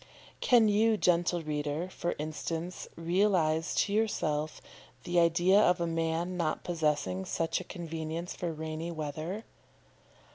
[0.39, 4.59] Can you, gentle reader, for instance, realise to yourself
[5.03, 9.45] the idea of a man not possessing such a convenience for rainy weather?